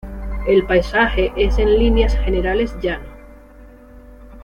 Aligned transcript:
El 0.47 0.65
paisaje 0.65 1.31
es 1.35 1.59
en 1.59 1.77
líneas 1.77 2.17
generales 2.17 2.75
llano. 2.81 3.05